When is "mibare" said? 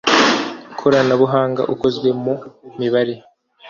2.79-3.13